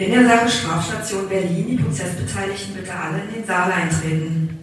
[0.00, 4.58] In der Sache Strafstation Berlin die Prozessbeteiligten bitte alle in den Saal eintreten.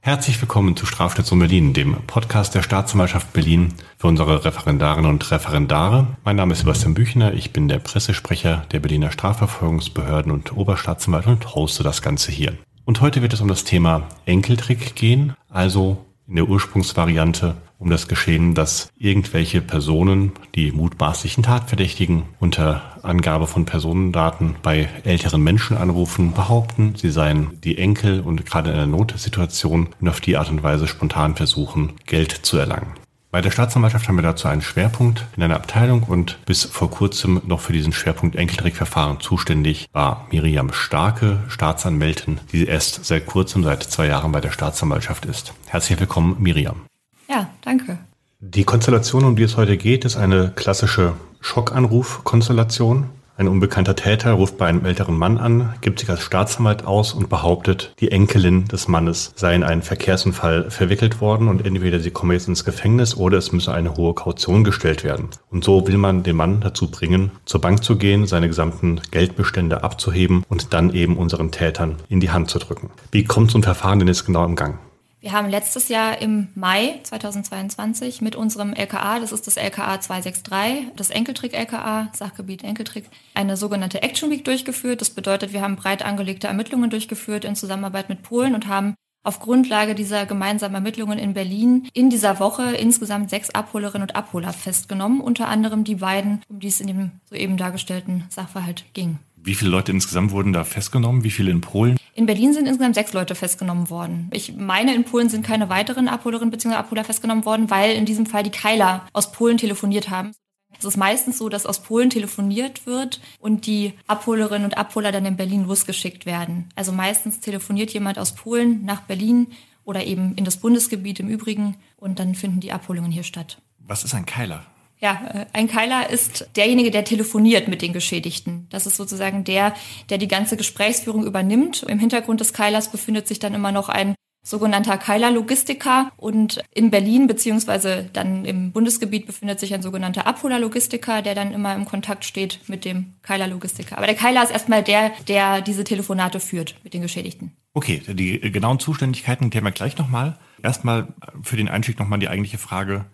[0.00, 6.06] Herzlich willkommen zu Strafstation Berlin, dem Podcast der Staatsanwaltschaft Berlin für unsere Referendarinnen und Referendare.
[6.24, 11.54] Mein Name ist Sebastian Büchner, ich bin der Pressesprecher der Berliner Strafverfolgungsbehörden und Oberstaatsanwalt und
[11.54, 12.54] hoste das Ganze hier.
[12.86, 18.08] Und heute wird es um das Thema Enkeltrick gehen, also in der Ursprungsvariante um das
[18.08, 26.32] Geschehen, dass irgendwelche Personen, die mutmaßlichen Tatverdächtigen, unter Angabe von Personendaten bei älteren Menschen anrufen,
[26.32, 30.62] behaupten, sie seien die Enkel und gerade in einer Notsituation und auf die Art und
[30.62, 33.03] Weise spontan versuchen, Geld zu erlangen.
[33.34, 37.42] Bei der Staatsanwaltschaft haben wir dazu einen Schwerpunkt in einer Abteilung und bis vor kurzem
[37.44, 43.82] noch für diesen Schwerpunkt Enkeltrickverfahren zuständig war Miriam Starke, Staatsanwältin, die erst seit kurzem, seit
[43.82, 45.52] zwei Jahren bei der Staatsanwaltschaft ist.
[45.66, 46.82] Herzlich willkommen, Miriam.
[47.28, 47.98] Ja, danke.
[48.38, 53.10] Die Konstellation, um die es heute geht, ist eine klassische Schockanruf-Konstellation.
[53.36, 57.28] Ein unbekannter Täter ruft bei einem älteren Mann an, gibt sich als Staatsanwalt aus und
[57.28, 62.34] behauptet, die Enkelin des Mannes sei in einen Verkehrsunfall verwickelt worden und entweder sie komme
[62.34, 65.30] jetzt ins Gefängnis oder es müsse eine hohe Kaution gestellt werden.
[65.50, 69.82] Und so will man den Mann dazu bringen, zur Bank zu gehen, seine gesamten Geldbestände
[69.82, 72.90] abzuheben und dann eben unseren Tätern in die Hand zu drücken.
[73.10, 74.78] Wie kommt so ein Verfahren denn jetzt genau im Gang?
[75.24, 80.88] Wir haben letztes Jahr im Mai 2022 mit unserem LKA, das ist das LKA 263,
[80.96, 85.00] das Enkeltrick-LKA, Sachgebiet Enkeltrick, eine sogenannte Action Week durchgeführt.
[85.00, 89.40] Das bedeutet, wir haben breit angelegte Ermittlungen durchgeführt in Zusammenarbeit mit Polen und haben auf
[89.40, 95.22] Grundlage dieser gemeinsamen Ermittlungen in Berlin in dieser Woche insgesamt sechs Abholerinnen und Abholer festgenommen,
[95.22, 99.18] unter anderem die beiden, um die es in dem soeben dargestellten Sachverhalt ging.
[99.46, 101.22] Wie viele Leute insgesamt wurden da festgenommen?
[101.22, 101.98] Wie viele in Polen?
[102.14, 104.30] In Berlin sind insgesamt sechs Leute festgenommen worden.
[104.32, 106.76] Ich meine, in Polen sind keine weiteren Abholerinnen bzw.
[106.76, 110.32] Abholer festgenommen worden, weil in diesem Fall die Keiler aus Polen telefoniert haben.
[110.78, 115.26] Es ist meistens so, dass aus Polen telefoniert wird und die Abholerinnen und Abholer dann
[115.26, 116.70] in Berlin losgeschickt werden.
[116.74, 119.48] Also meistens telefoniert jemand aus Polen nach Berlin
[119.84, 123.60] oder eben in das Bundesgebiet im Übrigen und dann finden die Abholungen hier statt.
[123.78, 124.64] Was ist ein Keiler?
[125.04, 128.66] Ja, äh, ein Keiler ist derjenige, der telefoniert mit den Geschädigten.
[128.70, 129.74] Das ist sozusagen der,
[130.08, 131.82] der die ganze Gesprächsführung übernimmt.
[131.82, 137.26] Im Hintergrund des Keilers befindet sich dann immer noch ein sogenannter Keiler-Logistiker und in Berlin
[137.26, 142.60] beziehungsweise dann im Bundesgebiet befindet sich ein sogenannter Abholer-Logistiker, der dann immer im Kontakt steht
[142.66, 143.98] mit dem Keiler-Logistiker.
[143.98, 147.52] Aber der Keiler ist erstmal der, der diese Telefonate führt mit den Geschädigten.
[147.74, 150.38] Okay, die genauen Zuständigkeiten klären wir gleich nochmal.
[150.62, 151.08] Erstmal
[151.42, 153.04] für den Einstieg nochmal die eigentliche Frage,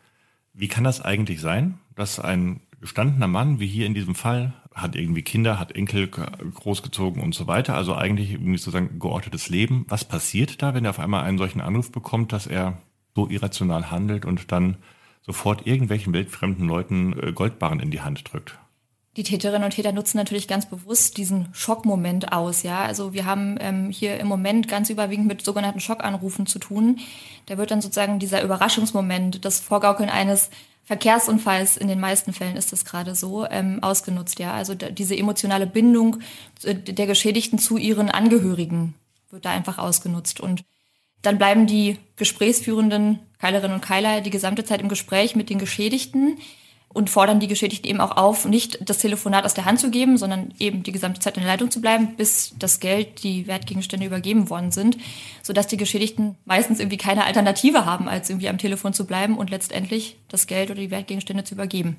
[0.52, 4.96] wie kann das eigentlich sein, dass ein gestandener Mann, wie hier in diesem Fall, hat
[4.96, 9.84] irgendwie Kinder, hat Enkel großgezogen und so weiter, also eigentlich sozusagen geordnetes Leben.
[9.88, 12.78] Was passiert da, wenn er auf einmal einen solchen Anruf bekommt, dass er
[13.14, 14.76] so irrational handelt und dann
[15.22, 18.58] sofort irgendwelchen weltfremden Leuten äh, Goldbarren in die Hand drückt?
[19.16, 22.62] die Täterinnen und Täter nutzen natürlich ganz bewusst diesen Schockmoment aus.
[22.62, 27.00] Ja, also wir haben ähm, hier im Moment ganz überwiegend mit sogenannten Schockanrufen zu tun.
[27.46, 30.50] Da wird dann sozusagen dieser Überraschungsmoment, das Vorgaukeln eines
[30.90, 34.40] Verkehrsunfalls, in den meisten Fällen ist das gerade so, ähm, ausgenutzt.
[34.40, 36.18] Ja, also diese emotionale Bindung
[36.64, 38.94] äh, der Geschädigten zu ihren Angehörigen
[39.30, 40.64] wird da einfach ausgenutzt und
[41.22, 46.38] dann bleiben die gesprächsführenden Keilerinnen und Keiler die gesamte Zeit im Gespräch mit den Geschädigten
[46.92, 50.18] und fordern die Geschädigten eben auch auf, nicht das Telefonat aus der Hand zu geben,
[50.18, 54.06] sondern eben die gesamte Zeit in der Leitung zu bleiben, bis das Geld, die Wertgegenstände
[54.06, 54.96] übergeben worden sind,
[55.42, 59.50] sodass die Geschädigten meistens irgendwie keine Alternative haben, als irgendwie am Telefon zu bleiben und
[59.50, 61.96] letztendlich das Geld oder die Wertgegenstände zu übergeben.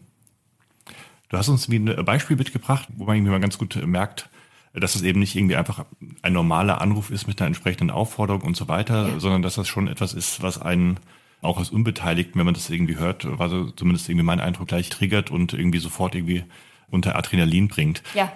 [1.29, 4.29] Du hast uns wie ein Beispiel mitgebracht, wo man irgendwie mal ganz gut merkt,
[4.73, 5.85] dass es eben nicht irgendwie einfach
[6.21, 9.19] ein normaler Anruf ist mit einer entsprechenden Aufforderung und so weiter, ja.
[9.19, 10.99] sondern dass das schon etwas ist, was einen
[11.41, 14.89] auch als Unbeteiligten, wenn man das irgendwie hört, war so zumindest irgendwie mein Eindruck gleich
[14.89, 16.43] triggert und irgendwie sofort irgendwie
[16.89, 18.03] unter Adrenalin bringt.
[18.13, 18.31] Ja.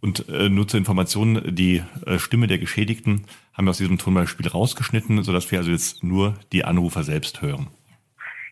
[0.00, 4.46] Und äh, nur zur Information, die äh, Stimme der Geschädigten haben wir aus diesem Tonbeispiel
[4.46, 7.68] rausgeschnitten, sodass wir also jetzt nur die Anrufer selbst hören.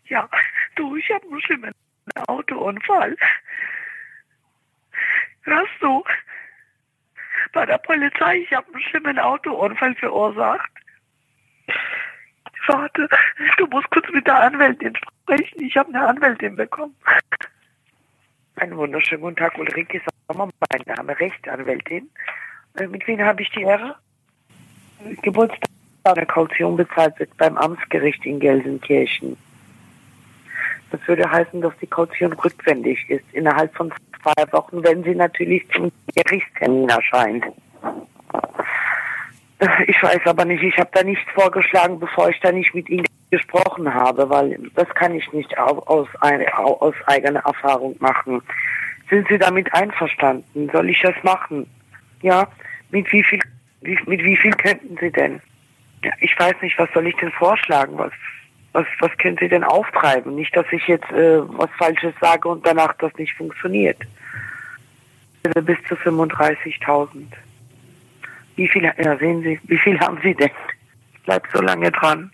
[0.07, 0.29] Ja,
[0.75, 1.73] du, ich habe einen schlimmen
[2.27, 3.17] Autounfall.
[5.43, 6.03] Hörst du?
[7.53, 10.71] Bei der Polizei, ich habe einen schlimmen Autounfall verursacht.
[12.67, 13.09] Warte,
[13.59, 15.63] du musst kurz mit der Anwältin sprechen.
[15.63, 16.95] Ich habe eine Anwältin bekommen.
[18.57, 22.09] Einen wunderschönen guten Tag, Ulrike Sommer, mein Name, Rechtsanwältin.
[22.77, 23.97] Äh, mit wem habe ich die Ehre?
[25.23, 25.69] Geburtstag
[26.05, 29.37] eine Kaution bezahlt wird beim Amtsgericht in Gelsenkirchen.
[30.91, 35.67] Das würde heißen, dass die Kaution rückwendig ist, innerhalb von zwei Wochen, wenn sie natürlich
[35.71, 37.45] zum Gerichtstermin erscheint.
[39.87, 43.07] Ich weiß aber nicht, ich habe da nichts vorgeschlagen, bevor ich da nicht mit Ihnen
[43.31, 48.43] gesprochen habe, weil das kann ich nicht aus, aus eigener Erfahrung machen.
[49.11, 50.71] Sind Sie damit einverstanden?
[50.73, 51.67] Soll ich das machen?
[52.23, 52.49] Ja,
[52.91, 53.41] mit wie viel,
[53.83, 55.41] mit wie viel könnten Sie denn?
[56.03, 57.97] Ja, ich weiß nicht, was soll ich denn vorschlagen?
[57.99, 58.13] Was,
[58.73, 60.35] was, was können Sie denn auftreiben?
[60.35, 63.99] Nicht, dass ich jetzt äh, was Falsches sage und danach das nicht funktioniert.
[65.43, 67.27] Bis zu 35.000.
[68.57, 70.51] Wie viel, ja, sehen Sie, wie viel haben Sie denn?
[71.15, 72.31] Ich bleib so lange dran.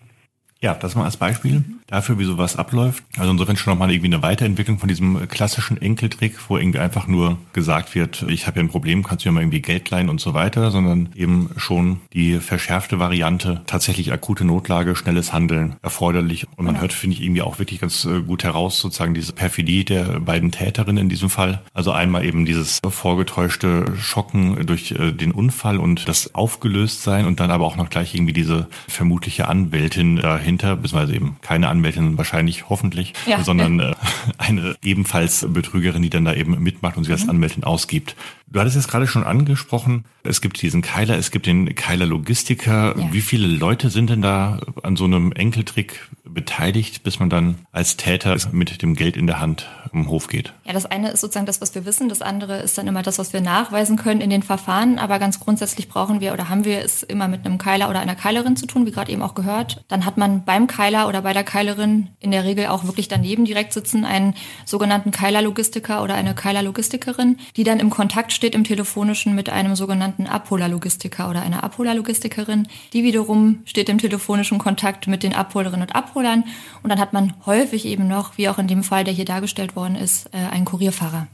[0.62, 3.02] Ja, das mal als Beispiel dafür, wie sowas abläuft.
[3.16, 7.38] Also insofern schon nochmal irgendwie eine Weiterentwicklung von diesem klassischen Enkeltrick, wo irgendwie einfach nur
[7.54, 10.20] gesagt wird, ich habe ja ein Problem, kannst du mir mal irgendwie Geld leihen und
[10.20, 16.46] so weiter, sondern eben schon die verschärfte Variante, tatsächlich akute Notlage, schnelles Handeln erforderlich.
[16.56, 19.84] Und man hört, finde ich, irgendwie auch wirklich ganz äh, gut heraus, sozusagen diese Perfidie
[19.84, 21.62] der beiden Täterinnen in diesem Fall.
[21.72, 27.50] Also einmal eben dieses vorgetäuschte Schocken durch äh, den Unfall und das Aufgelöstsein und dann
[27.50, 32.68] aber auch noch gleich irgendwie diese vermutliche Anwältin dahin dahinter, beziehungsweise eben keine Anwältin wahrscheinlich,
[32.68, 33.42] hoffentlich, ja.
[33.42, 33.94] sondern äh,
[34.38, 37.30] eine ebenfalls Betrügerin, die dann da eben mitmacht und sich als mhm.
[37.30, 38.16] Anwältin ausgibt.
[38.50, 42.94] Du hattest es gerade schon angesprochen, es gibt diesen Keiler, es gibt den Keiler Logistiker.
[42.98, 43.12] Ja.
[43.12, 47.96] Wie viele Leute sind denn da an so einem Enkeltrick beteiligt, bis man dann als
[47.96, 50.52] Täter mit dem Geld in der Hand um Hof geht?
[50.64, 52.08] Ja, das eine ist sozusagen das, was wir wissen.
[52.08, 54.98] Das andere ist dann immer das, was wir nachweisen können in den Verfahren.
[54.98, 58.14] Aber ganz grundsätzlich brauchen wir oder haben wir es immer mit einem Keiler oder einer
[58.14, 59.84] Keilerin zu tun, wie gerade eben auch gehört.
[59.88, 63.46] Dann hat man beim Keiler oder bei der Keilerin in der Regel auch wirklich daneben
[63.46, 64.34] direkt sitzen einen
[64.66, 70.26] sogenannten Keiler-Logistiker oder eine Keiler-Logistikerin, die dann im Kontakt steht im telefonischen mit einem sogenannten
[70.26, 72.68] Abholer-Logistiker oder einer Abholer-Logistikerin.
[72.94, 76.44] Die wiederum steht im telefonischen Kontakt mit den Abholerinnen und Abholern.
[76.82, 79.76] Und dann hat man häufig eben noch, wie auch in dem Fall, der hier dargestellt
[79.76, 81.26] worden ist, äh, einen Kurierfahrer.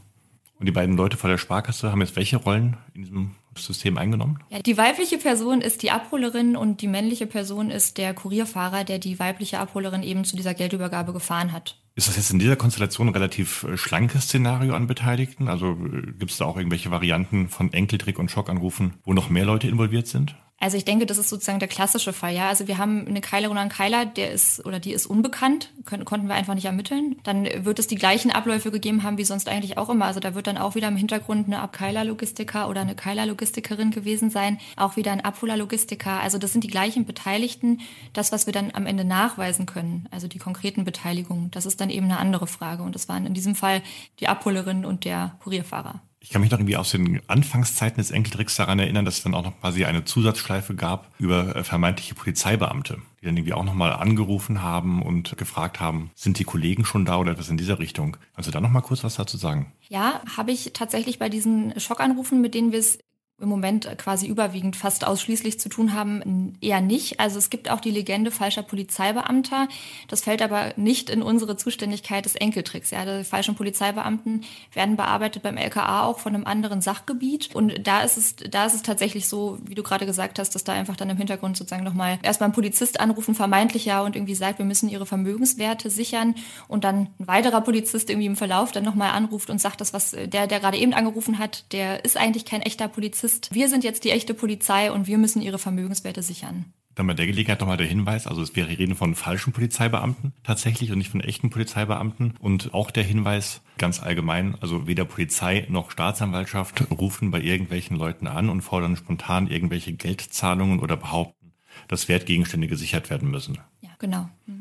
[0.58, 3.30] Und die beiden Leute vor der Sparkasse haben jetzt welche Rollen in diesem
[3.64, 4.38] System eingenommen?
[4.50, 8.98] Ja, die weibliche Person ist die Abholerin und die männliche Person ist der Kurierfahrer, der
[8.98, 11.78] die weibliche Abholerin eben zu dieser Geldübergabe gefahren hat.
[11.94, 15.48] Ist das jetzt in dieser Konstellation ein relativ äh, schlankes Szenario an Beteiligten?
[15.48, 19.46] Also äh, gibt es da auch irgendwelche Varianten von Enkeltrick und Schockanrufen, wo noch mehr
[19.46, 20.36] Leute involviert sind?
[20.58, 22.48] Also ich denke, das ist sozusagen der klassische Fall, ja.
[22.48, 26.06] Also wir haben eine Keilerin oder einen Keiler, der ist oder die ist unbekannt, können,
[26.06, 27.16] konnten wir einfach nicht ermitteln.
[27.24, 30.06] Dann wird es die gleichen Abläufe gegeben haben wie sonst eigentlich auch immer.
[30.06, 34.58] Also da wird dann auch wieder im Hintergrund eine Abkeiler-Logistiker oder eine Keiler-Logistikerin gewesen sein,
[34.76, 36.20] auch wieder ein Abholer-Logistiker.
[36.20, 37.82] Also das sind die gleichen Beteiligten.
[38.14, 41.90] Das, was wir dann am Ende nachweisen können, also die konkreten Beteiligungen, das ist dann
[41.90, 42.82] eben eine andere Frage.
[42.82, 43.82] Und das waren in diesem Fall
[44.20, 46.00] die Abholerin und der Kurierfahrer.
[46.26, 49.32] Ich kann mich noch irgendwie aus den Anfangszeiten des Enkeltricks daran erinnern, dass es dann
[49.32, 53.92] auch noch quasi eine Zusatzschleife gab über äh, vermeintliche Polizeibeamte, die dann irgendwie auch nochmal
[53.92, 58.16] angerufen haben und gefragt haben, sind die Kollegen schon da oder etwas in dieser Richtung?
[58.34, 59.72] Kannst du da nochmal kurz was dazu sagen?
[59.88, 62.98] Ja, habe ich tatsächlich bei diesen Schockanrufen, mit denen wir es
[63.38, 67.20] im Moment quasi überwiegend fast ausschließlich zu tun haben, eher nicht.
[67.20, 69.68] Also es gibt auch die Legende falscher Polizeibeamter.
[70.08, 72.92] Das fällt aber nicht in unsere Zuständigkeit des Enkeltricks.
[72.92, 77.54] Ja, die falschen Polizeibeamten werden bearbeitet beim LKA auch von einem anderen Sachgebiet.
[77.54, 80.64] Und da ist es, da ist es tatsächlich so, wie du gerade gesagt hast, dass
[80.64, 84.34] da einfach dann im Hintergrund sozusagen nochmal erstmal ein Polizist anrufen, vermeintlich ja, und irgendwie
[84.34, 86.36] sagt, wir müssen ihre Vermögenswerte sichern.
[86.68, 90.12] Und dann ein weiterer Polizist irgendwie im Verlauf dann nochmal anruft und sagt, das, was
[90.12, 93.52] der, der gerade eben angerufen hat, der ist eigentlich kein echter Polizist Polizist.
[93.52, 96.66] Wir sind jetzt die echte Polizei und wir müssen ihre Vermögenswerte sichern.
[96.94, 100.92] Dann bei der Gelegenheit nochmal der Hinweis, also es wäre reden von falschen Polizeibeamten tatsächlich
[100.92, 102.34] und nicht von echten Polizeibeamten.
[102.38, 108.28] Und auch der Hinweis ganz allgemein, also weder Polizei noch Staatsanwaltschaft rufen bei irgendwelchen Leuten
[108.28, 111.52] an und fordern spontan irgendwelche Geldzahlungen oder behaupten,
[111.88, 113.58] dass Wertgegenstände gesichert werden müssen.
[113.80, 114.30] Ja, genau.
[114.46, 114.55] Mhm.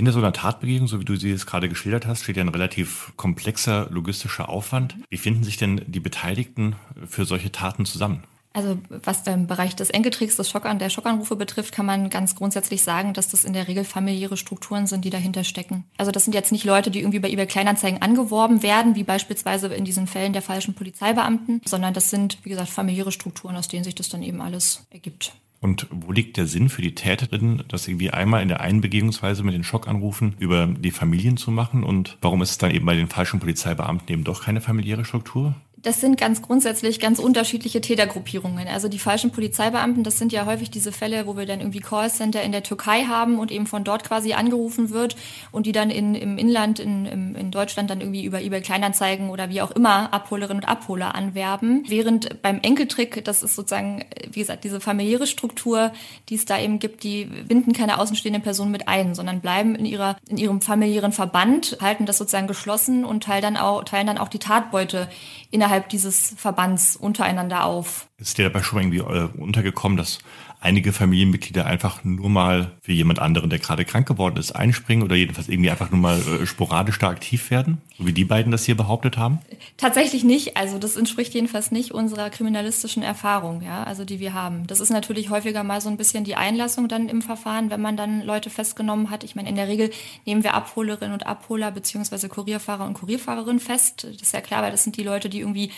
[0.00, 2.48] Hinter so einer Tatbegehung, so wie du sie jetzt gerade geschildert hast, steht ja ein
[2.48, 4.96] relativ komplexer logistischer Aufwand.
[5.10, 6.74] Wie finden sich denn die Beteiligten
[7.06, 8.22] für solche Taten zusammen?
[8.54, 12.80] Also was den Bereich des Enkeltricks, des Schock der Schockanrufe betrifft, kann man ganz grundsätzlich
[12.80, 15.84] sagen, dass das in der Regel familiäre Strukturen sind, die dahinter stecken.
[15.98, 19.66] Also das sind jetzt nicht Leute, die irgendwie bei eBay Kleinanzeigen angeworben werden, wie beispielsweise
[19.66, 23.84] in diesen Fällen der falschen Polizeibeamten, sondern das sind, wie gesagt, familiäre Strukturen, aus denen
[23.84, 25.34] sich das dann eben alles ergibt.
[25.60, 29.42] Und wo liegt der Sinn für die Täterin, das irgendwie einmal in der einen Begehungsweise
[29.42, 31.84] mit den Schockanrufen über die Familien zu machen?
[31.84, 35.54] Und warum ist es dann eben bei den falschen Polizeibeamten eben doch keine familiäre Struktur?
[35.82, 38.68] Das sind ganz grundsätzlich ganz unterschiedliche Tätergruppierungen.
[38.68, 42.42] Also die falschen Polizeibeamten, das sind ja häufig diese Fälle, wo wir dann irgendwie Callcenter
[42.42, 45.16] in der Türkei haben und eben von dort quasi angerufen wird
[45.52, 49.48] und die dann in, im Inland, in, in, Deutschland dann irgendwie über eBay Kleinanzeigen oder
[49.48, 51.84] wie auch immer Abholerinnen und Abholer anwerben.
[51.88, 55.92] Während beim Enkeltrick, das ist sozusagen, wie gesagt, diese familiäre Struktur,
[56.28, 59.86] die es da eben gibt, die binden keine außenstehenden Personen mit ein, sondern bleiben in
[59.86, 64.18] ihrer, in ihrem familiären Verband, halten das sozusagen geschlossen und teilen dann auch, teilen dann
[64.18, 65.08] auch die Tatbeute
[65.50, 68.08] innerhalb dieses Verbands untereinander auf.
[68.18, 70.18] Ist dir dabei schon irgendwie äh, untergekommen, dass
[70.60, 75.16] einige Familienmitglieder einfach nur mal für jemand anderen, der gerade krank geworden ist, einspringen oder
[75.16, 78.64] jedenfalls irgendwie einfach nur mal äh, sporadisch da aktiv werden, so wie die beiden das
[78.64, 79.38] hier behauptet haben?
[79.78, 80.58] Tatsächlich nicht.
[80.58, 84.66] Also das entspricht jedenfalls nicht unserer kriminalistischen Erfahrung, ja, also die wir haben.
[84.66, 87.96] Das ist natürlich häufiger mal so ein bisschen die Einlassung dann im Verfahren, wenn man
[87.96, 89.24] dann Leute festgenommen hat.
[89.24, 89.90] Ich meine, in der Regel
[90.26, 94.04] nehmen wir Abholerinnen und Abholer beziehungsweise Kurierfahrer und Kurierfahrerinnen fest.
[94.04, 95.70] Das ist ja klar, weil das sind die Leute, die irgendwie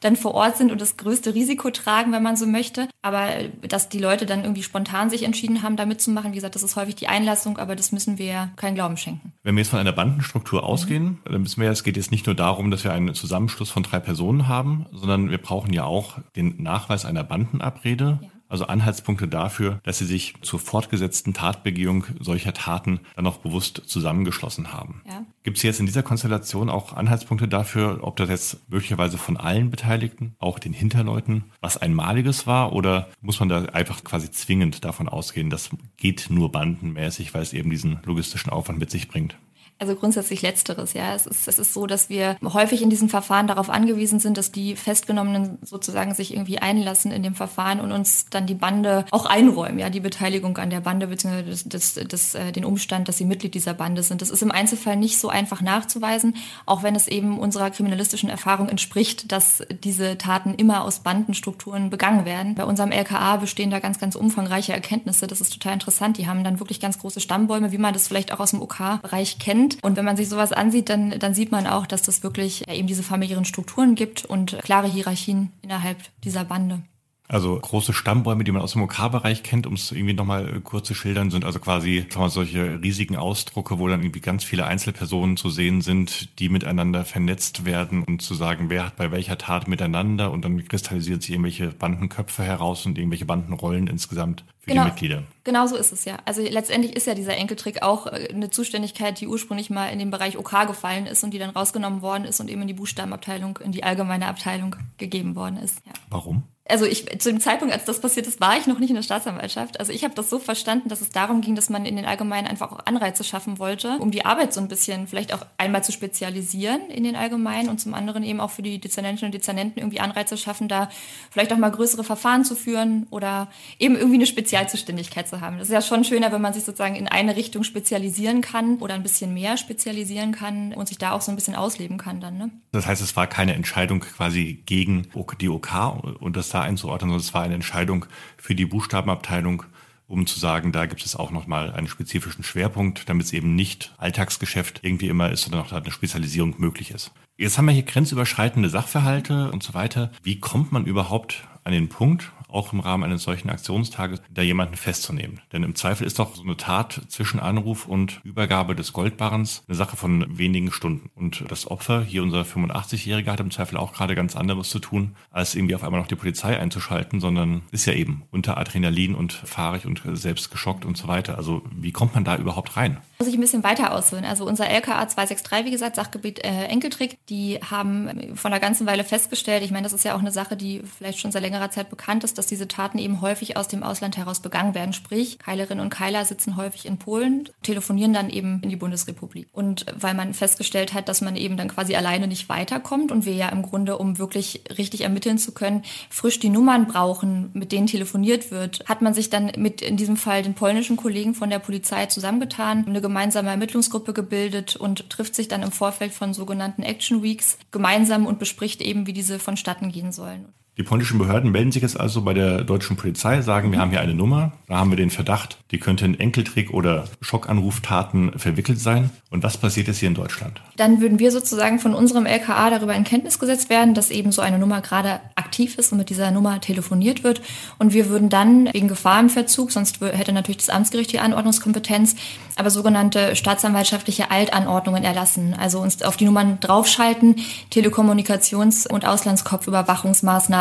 [0.00, 2.88] dann vor Ort sind und das größte Risiko tragen, wenn man so möchte.
[3.02, 3.28] Aber
[3.68, 6.32] dass die Leute dann irgendwie spontan sich entschieden haben, da mitzumachen.
[6.32, 9.32] Wie gesagt, das ist häufig die Einlassung, aber das müssen wir keinen Glauben schenken.
[9.42, 12.34] Wenn wir jetzt von einer Bandenstruktur ausgehen, dann müssen wir, es geht jetzt nicht nur
[12.34, 16.62] darum, dass wir einen Zusammenschluss von drei Personen haben, sondern wir brauchen ja auch den
[16.62, 18.18] Nachweis einer Bandenabrede.
[18.22, 23.82] Ja also Anhaltspunkte dafür, dass sie sich zur fortgesetzten Tatbegehung solcher Taten dann auch bewusst
[23.86, 25.02] zusammengeschlossen haben.
[25.08, 25.24] Ja.
[25.42, 29.70] Gibt es jetzt in dieser Konstellation auch Anhaltspunkte dafür, ob das jetzt möglicherweise von allen
[29.70, 35.08] Beteiligten, auch den Hinterleuten, was Einmaliges war oder muss man da einfach quasi zwingend davon
[35.08, 39.36] ausgehen, das geht nur bandenmäßig, weil es eben diesen logistischen Aufwand mit sich bringt?
[39.80, 41.14] Also grundsätzlich letzteres, ja.
[41.14, 44.52] Es ist, es ist so, dass wir häufig in diesen Verfahren darauf angewiesen sind, dass
[44.52, 49.24] die Festgenommenen sozusagen sich irgendwie einlassen in dem Verfahren und uns dann die Bande auch
[49.24, 53.16] einräumen, ja, die Beteiligung an der Bande beziehungsweise das, das, das, äh, den Umstand, dass
[53.16, 54.20] sie Mitglied dieser Bande sind.
[54.20, 58.68] Das ist im Einzelfall nicht so einfach nachzuweisen, auch wenn es eben unserer kriminalistischen Erfahrung
[58.68, 62.54] entspricht, dass diese Taten immer aus Bandenstrukturen begangen werden.
[62.54, 65.26] Bei unserem LKA bestehen da ganz, ganz umfangreiche Erkenntnisse.
[65.26, 66.18] Das ist total interessant.
[66.18, 69.38] Die haben dann wirklich ganz große Stammbäume, wie man das vielleicht auch aus dem OK-Bereich
[69.38, 69.82] kennt sind.
[69.82, 72.86] Und wenn man sich sowas ansieht, dann, dann sieht man auch, dass das wirklich eben
[72.86, 76.82] diese familiären Strukturen gibt und klare Hierarchien innerhalb dieser Bande.
[77.30, 80.88] Also große Stammbäume, die man aus dem OK-Bereich kennt, um es irgendwie nochmal äh, kurz
[80.88, 85.36] zu schildern, sind also quasi wir, solche riesigen Ausdrucke, wo dann irgendwie ganz viele Einzelpersonen
[85.36, 89.68] zu sehen sind, die miteinander vernetzt werden und zu sagen, wer hat bei welcher Tat
[89.68, 94.90] miteinander und dann kristallisiert sich irgendwelche Bandenköpfe heraus und irgendwelche Bandenrollen insgesamt für genau, die
[94.90, 95.22] Mitglieder.
[95.44, 96.18] Genau so ist es ja.
[96.26, 100.10] Also letztendlich ist ja dieser Enkeltrick auch äh, eine Zuständigkeit, die ursprünglich mal in den
[100.10, 103.58] Bereich OK gefallen ist und die dann rausgenommen worden ist und eben in die Buchstabenabteilung,
[103.64, 105.78] in die allgemeine Abteilung gegeben worden ist.
[105.86, 105.92] Ja.
[106.10, 106.44] Warum?
[106.70, 109.02] also ich zu dem Zeitpunkt, als das passiert ist, war ich noch nicht in der
[109.02, 109.80] Staatsanwaltschaft.
[109.80, 112.46] Also ich habe das so verstanden, dass es darum ging, dass man in den Allgemeinen
[112.46, 115.92] einfach auch Anreize schaffen wollte, um die Arbeit so ein bisschen vielleicht auch einmal zu
[115.92, 120.00] spezialisieren in den Allgemeinen und zum anderen eben auch für die Dezernentinnen und Dezernenten irgendwie
[120.00, 120.88] Anreize schaffen, da
[121.30, 123.48] vielleicht auch mal größere Verfahren zu führen oder
[123.78, 125.58] eben irgendwie eine Spezialzuständigkeit zu haben.
[125.58, 128.94] Das ist ja schon schöner, wenn man sich sozusagen in eine Richtung spezialisieren kann oder
[128.94, 132.36] ein bisschen mehr spezialisieren kann und sich da auch so ein bisschen ausleben kann dann.
[132.36, 132.50] Ne?
[132.72, 135.06] Das heißt, es war keine Entscheidung quasi gegen
[135.40, 135.70] die OK
[136.18, 138.06] und das da einzuordnen, sondern es war eine Entscheidung
[138.38, 139.62] für die Buchstabenabteilung,
[140.08, 143.94] um zu sagen, da gibt es auch nochmal einen spezifischen Schwerpunkt, damit es eben nicht
[143.98, 147.12] Alltagsgeschäft irgendwie immer ist, sondern auch da eine Spezialisierung möglich ist.
[147.36, 150.10] Jetzt haben wir hier grenzüberschreitende Sachverhalte und so weiter.
[150.24, 154.76] Wie kommt man überhaupt an den Punkt, auch im Rahmen eines solchen Aktionstages, da jemanden
[154.76, 155.40] festzunehmen.
[155.52, 159.76] Denn im Zweifel ist doch so eine Tat zwischen Anruf und Übergabe des Goldbarrens eine
[159.76, 161.10] Sache von wenigen Stunden.
[161.14, 165.16] Und das Opfer, hier unser 85-Jähriger, hat im Zweifel auch gerade ganz anderes zu tun,
[165.30, 169.32] als irgendwie auf einmal noch die Polizei einzuschalten, sondern ist ja eben unter Adrenalin und
[169.32, 171.36] fahrig und selbst geschockt und so weiter.
[171.36, 172.98] Also wie kommt man da überhaupt rein?
[173.18, 174.24] Muss ich ein bisschen weiter ausholen.
[174.24, 179.04] Also unser LKA 263, wie gesagt, Sachgebiet äh, Enkeltrick, die haben von einer ganzen Weile
[179.04, 181.90] festgestellt, ich meine, das ist ja auch eine Sache, die vielleicht schon seit längerer Zeit
[181.90, 184.94] bekannt ist, dass diese Taten eben häufig aus dem Ausland heraus begangen werden.
[184.94, 189.48] Sprich, Keilerinnen und Keiler sitzen häufig in Polen, telefonieren dann eben in die Bundesrepublik.
[189.52, 193.34] Und weil man festgestellt hat, dass man eben dann quasi alleine nicht weiterkommt und wir
[193.34, 197.86] ja im Grunde, um wirklich richtig ermitteln zu können, frisch die Nummern brauchen, mit denen
[197.86, 201.58] telefoniert wird, hat man sich dann mit in diesem Fall den polnischen Kollegen von der
[201.58, 207.22] Polizei zusammengetan, eine gemeinsame Ermittlungsgruppe gebildet und trifft sich dann im Vorfeld von sogenannten Action
[207.22, 210.54] Weeks gemeinsam und bespricht eben, wie diese vonstatten gehen sollen.
[210.78, 214.00] Die polnischen Behörden melden sich jetzt also bei der deutschen Polizei, sagen, wir haben hier
[214.00, 219.10] eine Nummer, da haben wir den Verdacht, die könnte in Enkeltrick oder Schockanruftaten verwickelt sein.
[219.30, 220.62] Und was passiert jetzt hier in Deutschland?
[220.76, 224.42] Dann würden wir sozusagen von unserem LKA darüber in Kenntnis gesetzt werden, dass eben so
[224.42, 227.42] eine Nummer gerade aktiv ist und mit dieser Nummer telefoniert wird.
[227.78, 232.16] Und wir würden dann wegen Gefahr im Verzug, sonst hätte natürlich das Amtsgericht die Anordnungskompetenz,
[232.56, 235.54] aber sogenannte staatsanwaltschaftliche Altanordnungen erlassen.
[235.58, 237.36] Also uns auf die Nummern draufschalten,
[237.72, 240.59] Telekommunikations- und Auslandskopfüberwachungsmaßnahmen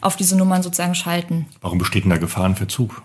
[0.00, 1.46] auf diese Nummern sozusagen schalten.
[1.60, 3.02] Warum besteht denn da Gefahr im Verzug?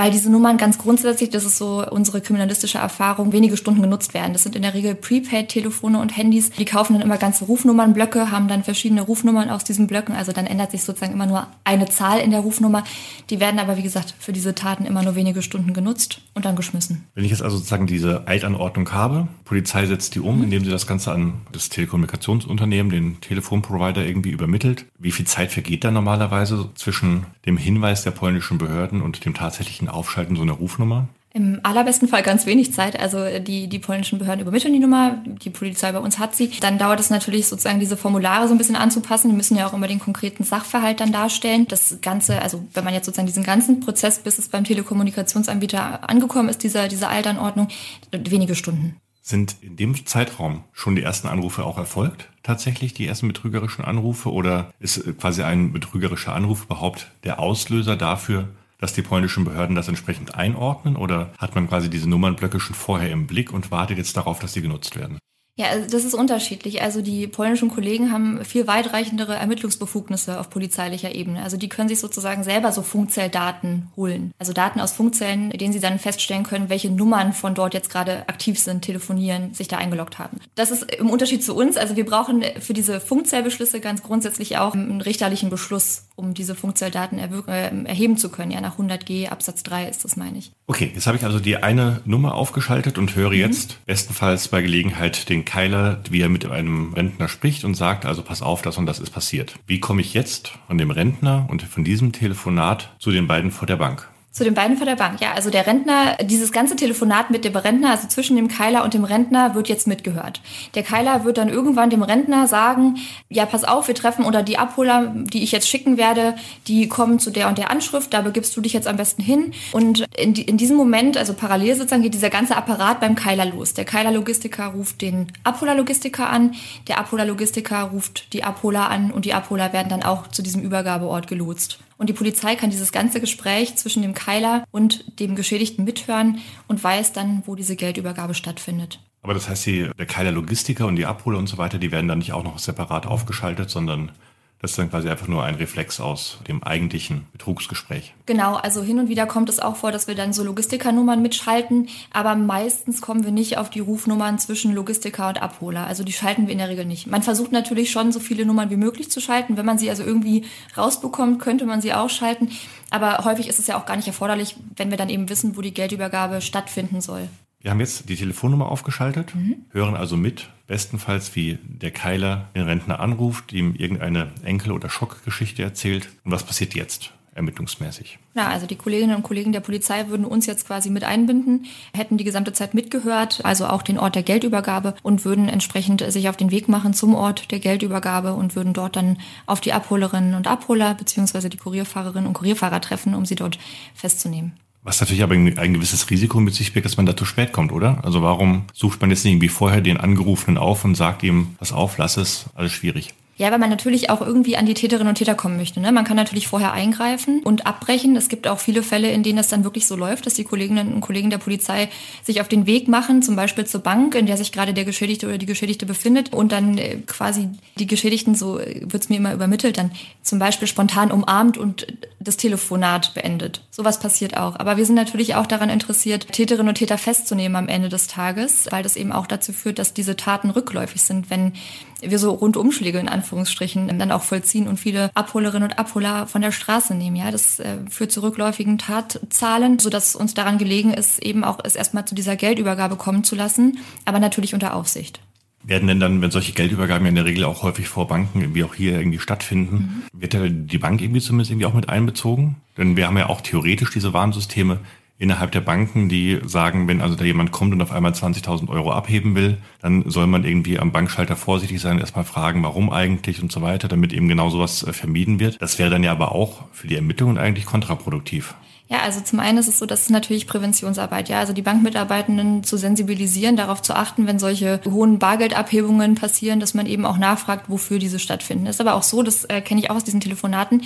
[0.00, 4.32] Weil diese Nummern ganz grundsätzlich, das ist so unsere kriminalistische Erfahrung, wenige Stunden genutzt werden.
[4.32, 6.48] Das sind in der Regel Prepaid-Telefone und Handys.
[6.52, 10.14] Die kaufen dann immer ganze Rufnummernblöcke, haben dann verschiedene Rufnummern aus diesen Blöcken.
[10.14, 12.82] Also dann ändert sich sozusagen immer nur eine Zahl in der Rufnummer.
[13.28, 16.56] Die werden aber, wie gesagt, für diese Taten immer nur wenige Stunden genutzt und dann
[16.56, 17.04] geschmissen.
[17.14, 20.44] Wenn ich jetzt also sozusagen diese Eitanordnung habe, Polizei setzt die um, mhm.
[20.44, 24.86] indem sie das Ganze an das Telekommunikationsunternehmen, den Telefonprovider irgendwie übermittelt.
[24.98, 29.89] Wie viel Zeit vergeht da normalerweise zwischen dem Hinweis der polnischen Behörden und dem tatsächlichen
[29.94, 31.08] Aufschalten so einer Rufnummer?
[31.32, 32.98] Im allerbesten Fall ganz wenig Zeit.
[32.98, 36.50] Also die, die polnischen Behörden übermitteln die Nummer, die Polizei bei uns hat sie.
[36.60, 39.30] Dann dauert es natürlich sozusagen diese Formulare so ein bisschen anzupassen.
[39.30, 41.68] Die müssen ja auch immer den konkreten Sachverhalt dann darstellen.
[41.68, 46.48] Das Ganze, also wenn man jetzt sozusagen diesen ganzen Prozess, bis es beim Telekommunikationsanbieter angekommen
[46.48, 47.68] ist, dieser, diese Altanordnung,
[48.10, 48.96] wenige Stunden.
[49.22, 52.28] Sind in dem Zeitraum schon die ersten Anrufe auch erfolgt?
[52.42, 54.32] Tatsächlich die ersten betrügerischen Anrufe?
[54.32, 58.48] Oder ist quasi ein betrügerischer Anruf überhaupt der Auslöser dafür,
[58.80, 60.96] dass die polnischen Behörden das entsprechend einordnen?
[60.96, 64.52] Oder hat man quasi diese Nummernblöcke schon vorher im Blick und wartet jetzt darauf, dass
[64.52, 65.18] sie genutzt werden?
[65.60, 66.80] Ja, also das ist unterschiedlich.
[66.80, 71.42] Also die polnischen Kollegen haben viel weitreichendere Ermittlungsbefugnisse auf polizeilicher Ebene.
[71.42, 74.32] Also die können sich sozusagen selber so Funkzelldaten holen.
[74.38, 78.26] Also Daten aus Funkzellen, denen sie dann feststellen können, welche Nummern von dort jetzt gerade
[78.26, 80.38] aktiv sind, telefonieren, sich da eingeloggt haben.
[80.54, 81.76] Das ist im Unterschied zu uns.
[81.76, 87.18] Also wir brauchen für diese Funkzellbeschlüsse ganz grundsätzlich auch einen richterlichen Beschluss, um diese Funkzelldaten
[87.18, 88.50] äh, erheben zu können.
[88.50, 90.52] Ja, nach 100g Absatz 3 ist das, meine ich.
[90.66, 93.36] Okay, jetzt habe ich also die eine Nummer aufgeschaltet und höre mhm.
[93.36, 98.22] jetzt bestenfalls bei Gelegenheit den Keiler, wie er mit einem Rentner spricht und sagt, also
[98.22, 99.56] pass auf, das und das ist passiert.
[99.66, 103.66] Wie komme ich jetzt von dem Rentner und von diesem Telefonat zu den beiden vor
[103.66, 104.08] der Bank?
[104.32, 105.32] Zu den beiden vor der Bank, ja.
[105.32, 109.02] Also der Rentner, dieses ganze Telefonat mit dem Rentner, also zwischen dem Keiler und dem
[109.02, 110.40] Rentner, wird jetzt mitgehört.
[110.76, 114.56] Der Keiler wird dann irgendwann dem Rentner sagen, ja, pass auf, wir treffen oder die
[114.56, 116.36] Abholer, die ich jetzt schicken werde,
[116.68, 119.52] die kommen zu der und der Anschrift, da begibst du dich jetzt am besten hin.
[119.72, 123.74] Und in, in diesem Moment, also parallel sozusagen, geht dieser ganze Apparat beim Keiler los.
[123.74, 126.54] Der Keiler-Logistiker ruft den Abholer-Logistiker an,
[126.86, 131.26] der Abholer-Logistiker ruft die Abholer an und die Abholer werden dann auch zu diesem Übergabeort
[131.26, 131.80] gelotst.
[132.00, 136.82] Und die Polizei kann dieses ganze Gespräch zwischen dem Keiler und dem Geschädigten mithören und
[136.82, 139.00] weiß dann, wo diese Geldübergabe stattfindet.
[139.20, 142.08] Aber das heißt, die, der Keiler Logistiker und die Abholer und so weiter, die werden
[142.08, 144.12] dann nicht auch noch separat aufgeschaltet, sondern
[144.60, 148.12] das ist dann quasi einfach nur ein Reflex aus dem eigentlichen Betrugsgespräch.
[148.26, 151.88] Genau, also hin und wieder kommt es auch vor, dass wir dann so Logistikernummern mitschalten,
[152.12, 155.86] aber meistens kommen wir nicht auf die Rufnummern zwischen Logistiker und Abholer.
[155.86, 157.06] Also die schalten wir in der Regel nicht.
[157.06, 159.56] Man versucht natürlich schon so viele Nummern wie möglich zu schalten.
[159.56, 160.44] Wenn man sie also irgendwie
[160.76, 162.50] rausbekommt, könnte man sie auch schalten.
[162.90, 165.62] Aber häufig ist es ja auch gar nicht erforderlich, wenn wir dann eben wissen, wo
[165.62, 167.28] die Geldübergabe stattfinden soll.
[167.60, 169.66] Wir haben jetzt die Telefonnummer aufgeschaltet, mhm.
[169.70, 175.62] hören also mit, bestenfalls wie der Keiler den Rentner anruft, ihm irgendeine Enkel- oder Schockgeschichte
[175.62, 176.08] erzählt.
[176.24, 177.12] Und was passiert jetzt?
[177.32, 178.18] ermittlungsmäßig?
[178.34, 182.16] Ja, also die Kolleginnen und Kollegen der Polizei würden uns jetzt quasi mit einbinden, hätten
[182.16, 186.36] die gesamte Zeit mitgehört, also auch den Ort der Geldübergabe und würden entsprechend sich auf
[186.36, 190.48] den Weg machen zum Ort der Geldübergabe und würden dort dann auf die Abholerinnen und
[190.48, 193.58] Abholer beziehungsweise die Kurierfahrerinnen und Kurierfahrer treffen, um sie dort
[193.94, 194.52] festzunehmen.
[194.82, 197.70] Was natürlich aber ein gewisses Risiko mit sich birgt, dass man da zu spät kommt,
[197.70, 198.02] oder?
[198.02, 201.72] Also warum sucht man jetzt nicht irgendwie vorher den Angerufenen auf und sagt ihm, pass
[201.72, 203.12] auf, lass es, alles schwierig?
[203.40, 205.80] Ja, weil man natürlich auch irgendwie an die Täterinnen und Täter kommen möchte.
[205.80, 205.92] Ne?
[205.92, 208.14] Man kann natürlich vorher eingreifen und abbrechen.
[208.14, 210.92] Es gibt auch viele Fälle, in denen das dann wirklich so läuft, dass die Kolleginnen
[210.92, 211.88] und Kollegen der Polizei
[212.22, 215.26] sich auf den Weg machen, zum Beispiel zur Bank, in der sich gerade der Geschädigte
[215.26, 217.48] oder die Geschädigte befindet und dann äh, quasi
[217.78, 221.86] die Geschädigten, so äh, wird's mir immer übermittelt, dann zum Beispiel spontan umarmt und
[222.18, 223.62] das Telefonat beendet.
[223.70, 224.56] Sowas passiert auch.
[224.56, 228.68] Aber wir sind natürlich auch daran interessiert, Täterinnen und Täter festzunehmen am Ende des Tages,
[228.70, 231.54] weil das eben auch dazu führt, dass diese Taten rückläufig sind, wenn
[232.02, 236.50] wir so Rundumschläge in Anführungsstrichen dann auch vollziehen und viele Abholerinnen und Abholer von der
[236.50, 237.14] Straße nehmen.
[237.14, 241.76] Ja, das äh, führt zu rückläufigen Tatzahlen, sodass uns daran gelegen ist, eben auch es
[241.76, 245.20] erstmal zu dieser Geldübergabe kommen zu lassen, aber natürlich unter Aufsicht.
[245.62, 248.64] Werden denn dann, wenn solche Geldübergaben ja in der Regel auch häufig vor Banken, wie
[248.64, 250.20] auch hier irgendwie stattfinden, mhm.
[250.20, 252.56] wird ja die Bank irgendwie zumindest irgendwie auch mit einbezogen?
[252.78, 254.78] Denn wir haben ja auch theoretisch diese Warnsysteme,
[255.20, 258.90] innerhalb der Banken, die sagen, wenn also da jemand kommt und auf einmal 20.000 Euro
[258.90, 263.52] abheben will, dann soll man irgendwie am Bankschalter vorsichtig sein, erstmal fragen, warum eigentlich und
[263.52, 265.60] so weiter, damit eben genau sowas äh, vermieden wird.
[265.60, 268.54] Das wäre dann ja aber auch für die Ermittlungen eigentlich kontraproduktiv.
[268.92, 272.64] Ja, also zum einen ist es so, dass es natürlich Präventionsarbeit, ja, also die Bankmitarbeitenden
[272.64, 277.70] zu sensibilisieren, darauf zu achten, wenn solche hohen Bargeldabhebungen passieren, dass man eben auch nachfragt,
[277.70, 278.66] wofür diese stattfinden.
[278.66, 280.82] Ist aber auch so, das äh, kenne ich auch aus diesen Telefonaten,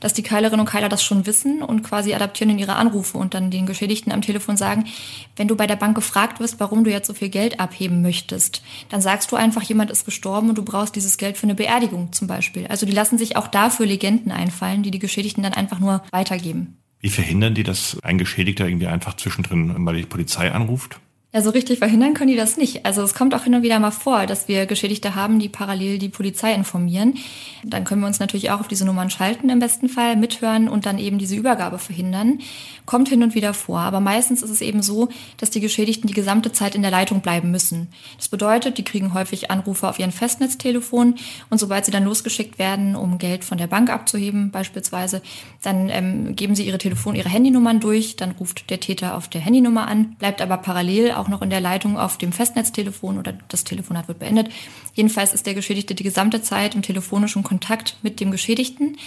[0.00, 3.34] dass die Keilerinnen und Keiler das schon wissen und quasi adaptieren in ihre Anrufe und
[3.34, 4.86] dann den Geschädigten am Telefon sagen,
[5.36, 8.62] wenn du bei der Bank gefragt wirst, warum du jetzt so viel Geld abheben möchtest,
[8.88, 12.12] dann sagst du einfach, jemand ist gestorben und du brauchst dieses Geld für eine Beerdigung
[12.12, 12.66] zum Beispiel.
[12.66, 16.78] Also die lassen sich auch dafür Legenden einfallen, die die Geschädigten dann einfach nur weitergeben.
[17.04, 21.00] Wie verhindern die, dass ein Geschädigter irgendwie einfach zwischendrin mal die Polizei anruft?
[21.34, 22.86] Ja, so richtig verhindern können die das nicht.
[22.86, 25.98] Also es kommt auch hin und wieder mal vor, dass wir Geschädigte haben, die parallel
[25.98, 27.14] die Polizei informieren.
[27.64, 30.86] Dann können wir uns natürlich auch auf diese Nummern schalten im besten Fall, mithören und
[30.86, 32.38] dann eben diese Übergabe verhindern.
[32.86, 33.80] Kommt hin und wieder vor.
[33.80, 37.20] Aber meistens ist es eben so, dass die Geschädigten die gesamte Zeit in der Leitung
[37.20, 37.88] bleiben müssen.
[38.16, 41.16] Das bedeutet, die kriegen häufig Anrufe auf ihren Festnetztelefon
[41.50, 45.20] und sobald sie dann losgeschickt werden, um Geld von der Bank abzuheben beispielsweise,
[45.64, 49.40] dann ähm, geben sie ihre Telefon, ihre Handynummern durch, dann ruft der Täter auf der
[49.40, 53.34] Handynummer an, bleibt aber parallel auch auch noch in der Leitung auf dem Festnetztelefon oder
[53.48, 54.50] das Telefonat wird beendet.
[54.94, 58.98] Jedenfalls ist der Geschädigte die gesamte Zeit im telefonischen Kontakt mit dem Geschädigten.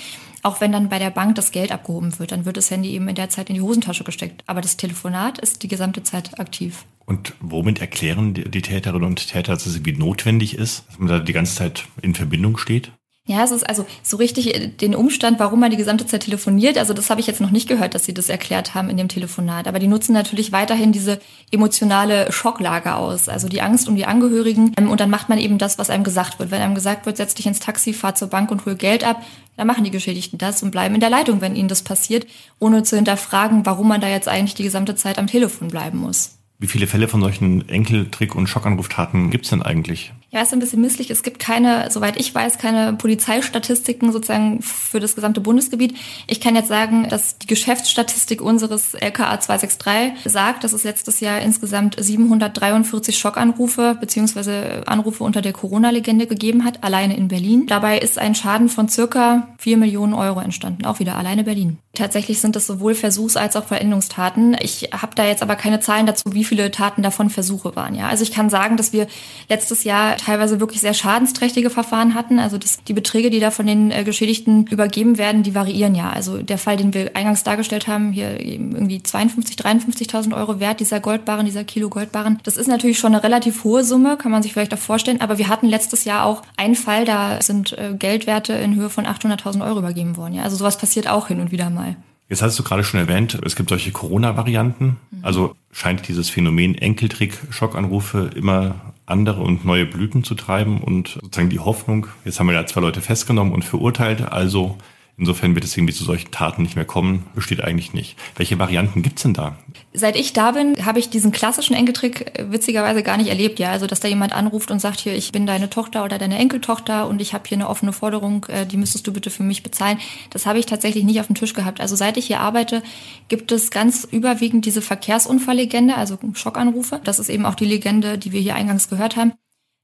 [0.43, 3.07] Auch wenn dann bei der Bank das Geld abgehoben wird, dann wird das Handy eben
[3.07, 4.43] in der Zeit in die Hosentasche gesteckt.
[4.47, 6.85] Aber das Telefonat ist die gesamte Zeit aktiv.
[7.05, 11.19] Und womit erklären die Täterinnen und Täter, dass es wie notwendig ist, dass man da
[11.19, 12.91] die ganze Zeit in Verbindung steht?
[13.27, 16.77] Ja, es ist also so richtig äh, den Umstand, warum man die gesamte Zeit telefoniert.
[16.77, 19.09] Also das habe ich jetzt noch nicht gehört, dass sie das erklärt haben in dem
[19.09, 19.67] Telefonat.
[19.67, 21.19] Aber die nutzen natürlich weiterhin diese
[21.51, 24.73] emotionale Schocklage aus, also die Angst um die Angehörigen.
[24.77, 26.51] Ähm, und dann macht man eben das, was einem gesagt wird.
[26.51, 29.21] Wenn einem gesagt wird, setz dich ins Taxi, fahr zur Bank und hol Geld ab,
[29.57, 32.25] dann machen die Geschädigten das und bleiben in der Leitung, wenn ihnen das passiert,
[32.59, 36.37] ohne zu hinterfragen, warum man da jetzt eigentlich die gesamte Zeit am Telefon bleiben muss.
[36.59, 40.13] Wie viele Fälle von solchen Enkeltrick- und Schockanruftaten gibt es denn eigentlich?
[40.37, 41.09] Ja, ist ein bisschen misslich.
[41.09, 45.95] Es gibt keine, soweit ich weiß, keine Polizeistatistiken sozusagen für das gesamte Bundesgebiet.
[46.27, 51.41] Ich kann jetzt sagen, dass die Geschäftsstatistik unseres LKA 263 sagt, dass es letztes Jahr
[51.41, 57.65] insgesamt 743 Schockanrufe beziehungsweise Anrufe unter der Corona-Legende gegeben hat, alleine in Berlin.
[57.65, 61.79] Dabei ist ein Schaden von circa 4 Millionen Euro entstanden, auch wieder alleine Berlin.
[61.95, 64.55] Tatsächlich sind es sowohl Versuchs- als auch Verendungstaten.
[64.61, 67.95] Ich habe da jetzt aber keine Zahlen dazu, wie viele Taten davon Versuche waren.
[67.95, 69.07] Ja, also ich kann sagen, dass wir
[69.49, 72.37] letztes Jahr teilweise wirklich sehr schadensträchtige Verfahren hatten.
[72.37, 76.09] Also dass die Beträge, die da von den äh, Geschädigten übergeben werden, die variieren ja.
[76.09, 80.99] Also der Fall, den wir eingangs dargestellt haben, hier irgendwie 52, 53.000 Euro wert, dieser
[80.99, 82.39] Goldbarren, dieser Kilo Goldbarren.
[82.43, 85.21] Das ist natürlich schon eine relativ hohe Summe, kann man sich vielleicht auch vorstellen.
[85.21, 89.05] Aber wir hatten letztes Jahr auch einen Fall, da sind äh, Geldwerte in Höhe von
[89.05, 90.33] 800.000 Euro übergeben worden.
[90.33, 91.95] Ja, also sowas passiert auch hin und wieder mal.
[92.27, 94.97] Jetzt hast du gerade schon erwähnt, es gibt solche Corona-Varianten.
[95.09, 95.19] Mhm.
[95.21, 98.75] Also scheint dieses Phänomen Enkeltrick-Schockanrufe immer
[99.07, 102.81] andere und neue Blüten zu treiben und sozusagen die Hoffnung, jetzt haben wir ja zwei
[102.81, 104.77] Leute festgenommen und verurteilt, also
[105.19, 108.15] Insofern wird es irgendwie zu solchen Taten nicht mehr kommen, besteht eigentlich nicht.
[108.35, 109.57] Welche Varianten gibt's denn da?
[109.91, 113.57] Seit ich da bin, habe ich diesen klassischen Enkeltrick äh, witzigerweise gar nicht erlebt.
[113.57, 116.37] Ja, also dass da jemand anruft und sagt hier, ich bin deine Tochter oder deine
[116.37, 119.63] Enkeltochter und ich habe hier eine offene Forderung, äh, die müsstest du bitte für mich
[119.63, 119.97] bezahlen.
[120.29, 121.81] Das habe ich tatsächlich nicht auf dem Tisch gehabt.
[121.81, 122.83] Also seit ich hier arbeite,
[123.27, 127.01] gibt es ganz überwiegend diese Verkehrsunfalllegende, also Schockanrufe.
[127.03, 129.33] Das ist eben auch die Legende, die wir hier eingangs gehört haben.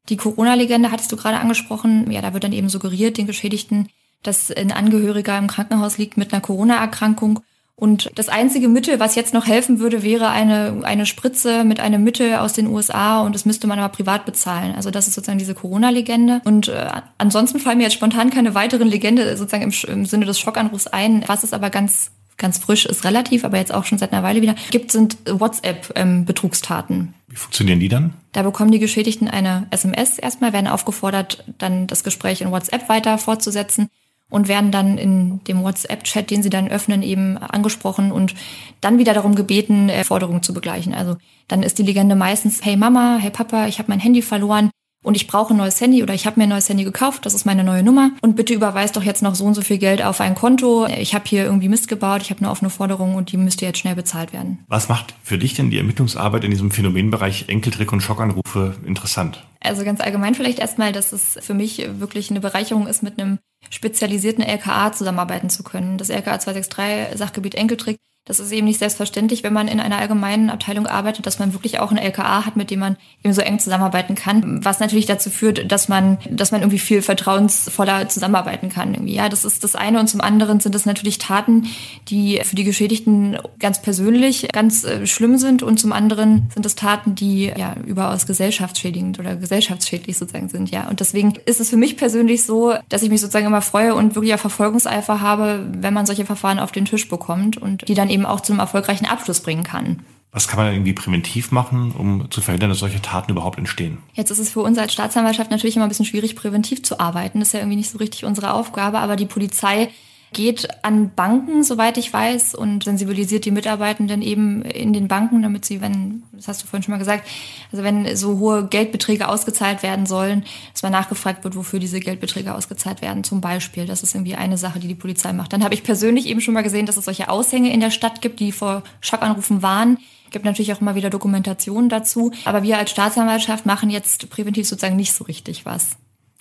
[0.09, 2.11] Die Corona-Legende hattest du gerade angesprochen.
[2.11, 3.87] Ja, da wird dann eben suggeriert, den Geschädigten
[4.23, 7.41] dass ein Angehöriger im Krankenhaus liegt mit einer Corona-Erkrankung.
[7.75, 12.03] Und das einzige Mittel, was jetzt noch helfen würde, wäre eine, eine Spritze mit einem
[12.03, 14.73] Mittel aus den USA und das müsste man aber privat bezahlen.
[14.75, 16.41] Also das ist sozusagen diese Corona-Legende.
[16.45, 20.39] Und äh, ansonsten fallen mir jetzt spontan keine weiteren Legende sozusagen im, im Sinne des
[20.39, 21.23] Schockanrufs ein.
[21.27, 24.41] Was ist aber ganz ganz frisch ist relativ, aber jetzt auch schon seit einer Weile
[24.41, 26.95] wieder, gibt, sind WhatsApp-Betrugstaten.
[26.95, 28.15] Ähm, Wie funktionieren die dann?
[28.31, 33.19] Da bekommen die Geschädigten eine SMS erstmal, werden aufgefordert, dann das Gespräch in WhatsApp weiter
[33.19, 33.89] fortzusetzen
[34.33, 38.33] und werden dann in dem WhatsApp-Chat, den sie dann öffnen, eben angesprochen und
[38.81, 40.95] dann wieder darum gebeten, Forderungen zu begleichen.
[40.95, 41.17] Also
[41.47, 44.71] dann ist die Legende meistens, hey Mama, hey Papa, ich habe mein Handy verloren
[45.03, 47.33] und ich brauche ein neues Handy oder ich habe mir ein neues Handy gekauft, das
[47.33, 50.03] ist meine neue Nummer und bitte überweist doch jetzt noch so und so viel Geld
[50.03, 50.87] auf ein Konto.
[50.87, 53.79] Ich habe hier irgendwie Mist gebaut, ich habe eine offene Forderung und die müsste jetzt
[53.79, 54.59] schnell bezahlt werden.
[54.67, 59.45] Was macht für dich denn die Ermittlungsarbeit in diesem Phänomenbereich Enkeltrick und Schockanrufe interessant?
[59.59, 63.39] Also ganz allgemein vielleicht erstmal, dass es für mich wirklich eine Bereicherung ist, mit einem
[63.69, 65.97] spezialisierten LKA zusammenarbeiten zu können.
[65.97, 70.49] Das LKA 263 Sachgebiet Enkeltrick das ist eben nicht selbstverständlich, wenn man in einer allgemeinen
[70.49, 73.59] Abteilung arbeitet, dass man wirklich auch ein LKA hat, mit dem man eben so eng
[73.59, 74.63] zusammenarbeiten kann.
[74.63, 78.93] Was natürlich dazu führt, dass man, dass man irgendwie viel vertrauensvoller zusammenarbeiten kann.
[78.93, 79.15] Irgendwie.
[79.15, 79.99] Ja, das ist das eine.
[79.99, 81.67] Und zum anderen sind es natürlich Taten,
[82.07, 85.61] die für die Geschädigten ganz persönlich ganz äh, schlimm sind.
[85.61, 90.71] Und zum anderen sind es Taten, die ja überaus gesellschaftsschädigend oder gesellschaftsschädlich sozusagen sind.
[90.71, 93.95] Ja, und deswegen ist es für mich persönlich so, dass ich mich sozusagen immer freue
[93.95, 97.95] und wirklich auch Verfolgungseifer habe, wenn man solche Verfahren auf den Tisch bekommt und die
[97.95, 100.03] dann eben auch zu einem erfolgreichen Abschluss bringen kann.
[100.31, 103.99] Was kann man irgendwie präventiv machen, um zu verhindern, dass solche Taten überhaupt entstehen?
[104.13, 107.39] Jetzt ist es für uns als Staatsanwaltschaft natürlich immer ein bisschen schwierig, präventiv zu arbeiten.
[107.39, 109.89] Das ist ja irgendwie nicht so richtig unsere Aufgabe, aber die Polizei
[110.33, 115.65] geht an Banken, soweit ich weiß, und sensibilisiert die Mitarbeitenden eben in den Banken, damit
[115.65, 117.27] sie, wenn, das hast du vorhin schon mal gesagt,
[117.71, 120.43] also wenn so hohe Geldbeträge ausgezahlt werden sollen,
[120.73, 123.85] dass man nachgefragt wird, wofür diese Geldbeträge ausgezahlt werden, zum Beispiel.
[123.85, 125.53] Das ist irgendwie eine Sache, die die Polizei macht.
[125.53, 128.21] Dann habe ich persönlich eben schon mal gesehen, dass es solche Aushänge in der Stadt
[128.21, 129.99] gibt, die vor Schockanrufen warnen.
[130.31, 132.31] Gibt natürlich auch immer wieder Dokumentationen dazu.
[132.45, 135.97] Aber wir als Staatsanwaltschaft machen jetzt präventiv sozusagen nicht so richtig was.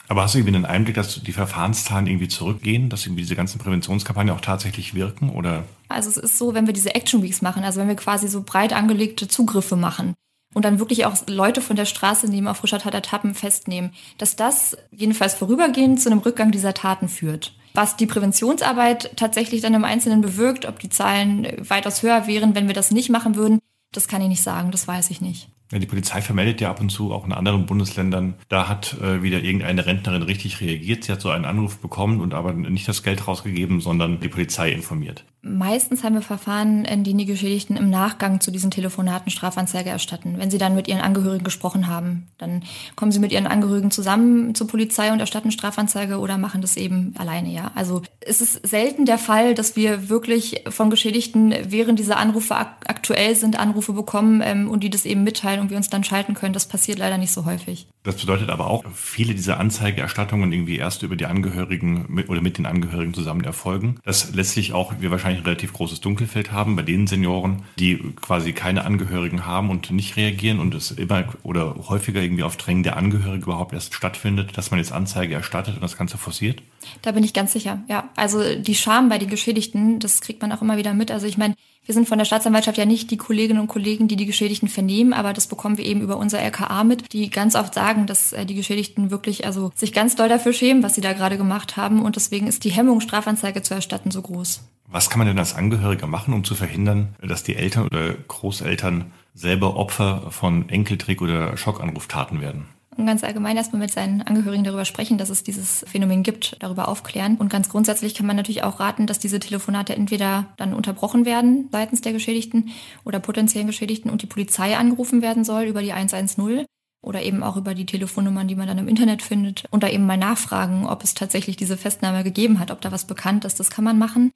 [0.09, 3.59] Aber hast du irgendwie einen Einblick, dass die Verfahrenszahlen irgendwie zurückgehen, dass irgendwie diese ganzen
[3.59, 5.31] Präventionskampagnen auch tatsächlich wirken?
[5.31, 5.65] Oder?
[5.89, 8.43] Also es ist so, wenn wir diese Action Weeks machen, also wenn wir quasi so
[8.43, 10.15] breit angelegte Zugriffe machen
[10.55, 14.37] und dann wirklich auch Leute von der Straße nehmen, auf frischer Tat Tappen festnehmen, dass
[14.37, 17.55] das jedenfalls vorübergehend zu einem Rückgang dieser Taten führt.
[17.75, 22.67] Was die Präventionsarbeit tatsächlich dann im Einzelnen bewirkt, ob die Zahlen weitaus höher wären, wenn
[22.67, 23.61] wir das nicht machen würden,
[23.93, 25.49] das kann ich nicht sagen, das weiß ich nicht.
[25.73, 29.23] Ja, die Polizei vermeldet ja ab und zu auch in anderen Bundesländern, da hat äh,
[29.23, 31.05] wieder irgendeine Rentnerin richtig reagiert.
[31.05, 34.71] Sie hat so einen Anruf bekommen und aber nicht das Geld rausgegeben, sondern die Polizei
[34.71, 35.25] informiert.
[35.45, 40.37] Meistens haben wir Verfahren, in denen die Geschädigten im Nachgang zu diesen Telefonaten Strafanzeige erstatten.
[40.39, 42.63] Wenn sie dann mit ihren Angehörigen gesprochen haben, dann
[42.95, 47.13] kommen sie mit ihren Angehörigen zusammen zur Polizei und erstatten Strafanzeige oder machen das eben
[47.19, 47.73] alleine, ja.
[47.75, 52.77] Also es ist selten der Fall, dass wir wirklich von Geschädigten, während diese Anrufe ak
[52.87, 56.35] aktuell sind, Anrufe bekommen ähm, und die das eben mitteilen und wir uns dann schalten
[56.35, 56.53] können.
[56.53, 57.89] Das passiert leider nicht so häufig.
[58.05, 62.59] Das bedeutet aber auch, viele dieser Anzeigeerstattungen irgendwie erst über die Angehörigen mit, oder mit
[62.59, 64.01] den Angehörigen zusammen erfolgen.
[64.05, 68.53] Dass letztlich auch wir wahrscheinlich ein relativ großes Dunkelfeld haben bei den Senioren, die quasi
[68.53, 72.97] keine Angehörigen haben und nicht reagieren und es immer oder häufiger irgendwie auf Drängen der
[72.97, 76.61] Angehörigen überhaupt erst stattfindet, dass man jetzt Anzeige erstattet und das Ganze forciert?
[77.03, 78.11] Da bin ich ganz sicher, ja.
[78.17, 81.13] Also die Scham bei den Geschädigten, das kriegt man auch immer wieder mit.
[81.13, 84.17] Also ich meine, wir sind von der Staatsanwaltschaft ja nicht die Kolleginnen und Kollegen, die
[84.17, 87.75] die Geschädigten vernehmen, aber das bekommen wir eben über unser LKA mit, die ganz oft
[87.75, 91.13] sagen, dass äh, die Geschädigten wirklich also sich ganz doll dafür schämen, was sie da
[91.13, 94.63] gerade gemacht haben und deswegen ist die Hemmung, Strafanzeige zu erstatten, so groß.
[94.87, 99.11] Was kann man denn als Angehöriger machen, um zu verhindern, dass die Eltern oder Großeltern
[99.35, 102.67] selber Opfer von Enkeltrick oder Schockanruftaten werden?
[102.97, 106.89] Und ganz allgemein erstmal mit seinen Angehörigen darüber sprechen, dass es dieses Phänomen gibt, darüber
[106.89, 107.37] aufklären.
[107.37, 111.69] Und ganz grundsätzlich kann man natürlich auch raten, dass diese Telefonate entweder dann unterbrochen werden
[111.73, 112.71] seitens der Geschädigten
[113.05, 116.67] oder potenziellen Geschädigten und die Polizei angerufen werden soll über die 110
[117.03, 120.07] oder eben auch über die Telefonnummern, die man dann im Internet findet und da eben
[120.07, 123.59] mal nachfragen, ob es tatsächlich diese Festnahme gegeben hat, ob da was bekannt ist.
[123.59, 124.31] Das kann man machen.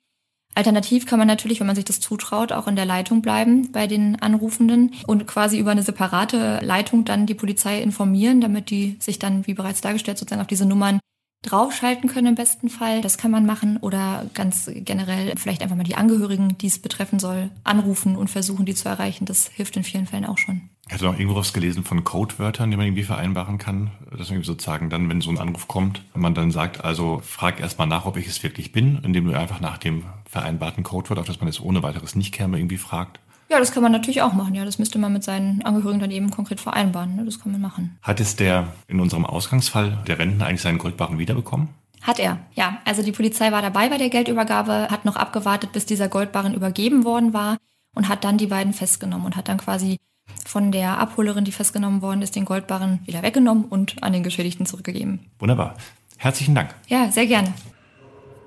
[0.56, 3.86] Alternativ kann man natürlich, wenn man sich das zutraut, auch in der Leitung bleiben bei
[3.86, 9.18] den Anrufenden und quasi über eine separate Leitung dann die Polizei informieren, damit die sich
[9.18, 10.98] dann, wie bereits dargestellt, sozusagen auf diese Nummern
[11.46, 13.00] draufschalten können im besten Fall.
[13.00, 17.18] Das kann man machen oder ganz generell vielleicht einfach mal die Angehörigen, die es betreffen
[17.18, 19.24] soll, anrufen und versuchen, die zu erreichen.
[19.24, 20.68] Das hilft in vielen Fällen auch schon.
[20.88, 23.90] Ich hatte noch irgendwo was gelesen von Codewörtern, die man irgendwie vereinbaren kann.
[24.16, 27.88] Dass man sozusagen dann, wenn so ein Anruf kommt, man dann sagt, also frag erstmal
[27.88, 31.40] nach, ob ich es wirklich bin, indem du einfach nach dem vereinbarten Codewort, auf das
[31.40, 33.18] man jetzt ohne weiteres nicht käme, irgendwie fragt.
[33.48, 34.54] Ja, das kann man natürlich auch machen.
[34.54, 37.14] Ja, das müsste man mit seinen Angehörigen dann eben konkret vereinbaren.
[37.16, 37.24] Ne?
[37.24, 37.96] Das kann man machen.
[38.02, 41.68] Hat es der in unserem Ausgangsfall der Rentner eigentlich seinen Goldbarren wiederbekommen?
[42.02, 42.78] Hat er, ja.
[42.84, 47.04] Also die Polizei war dabei bei der Geldübergabe, hat noch abgewartet, bis dieser Goldbarren übergeben
[47.04, 47.56] worden war
[47.94, 49.98] und hat dann die beiden festgenommen und hat dann quasi
[50.44, 54.66] von der Abholerin, die festgenommen worden ist, den Goldbarren wieder weggenommen und an den Geschädigten
[54.66, 55.20] zurückgegeben.
[55.38, 55.74] Wunderbar.
[56.16, 56.74] Herzlichen Dank.
[56.88, 57.52] Ja, sehr gerne.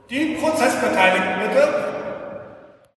[0.09, 1.88] Die Prozessbeteiligten bitte.